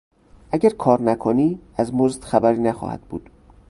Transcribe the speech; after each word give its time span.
اگر 0.51 0.69
کارنکنی 0.69 1.59
از 1.77 1.93
مزد 1.93 2.23
خبری 2.23 2.59
نخواهد 2.61 3.01
بود! 3.01 3.29